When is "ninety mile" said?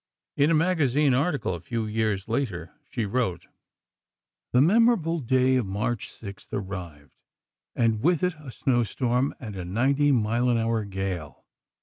9.63-10.49